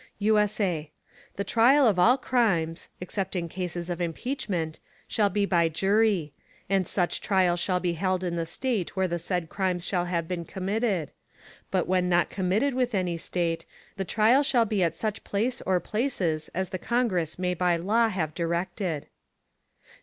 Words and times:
[USA] 0.17 0.89
The 1.35 1.43
Trial 1.43 1.85
of 1.85 1.99
all 1.99 2.17
Crimes, 2.17 2.89
except 2.99 3.35
in 3.35 3.47
Cases 3.47 3.87
of 3.87 4.01
Impeachment, 4.01 4.79
shall 5.07 5.29
be 5.29 5.45
by 5.45 5.69
Jury; 5.69 6.33
and 6.67 6.87
such 6.87 7.21
Trial 7.21 7.55
shall 7.55 7.79
be 7.79 7.93
held 7.93 8.23
in 8.23 8.35
the 8.35 8.47
State 8.47 8.95
where 8.95 9.07
the 9.07 9.19
said 9.19 9.47
Crimes 9.47 9.85
shall 9.85 10.05
have 10.05 10.27
been 10.27 10.43
committed; 10.43 11.11
but 11.69 11.87
when 11.87 12.09
not 12.09 12.31
committed 12.31 12.73
with 12.73 12.95
any 12.95 13.15
State, 13.15 13.67
the 13.95 14.03
Trial 14.03 14.41
shall 14.41 14.65
be 14.65 14.81
at 14.81 14.95
such 14.95 15.23
Place 15.23 15.61
or 15.67 15.79
Places 15.79 16.49
as 16.51 16.69
the 16.69 16.79
Congress 16.79 17.37
may 17.37 17.53
by 17.53 17.75
Law 17.75 18.07
have 18.09 18.33
directed. 18.33 19.05